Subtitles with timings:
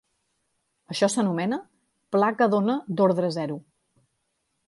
[0.93, 1.59] Això s'anomena
[2.17, 3.59] "placa d'ona d'ordre zero".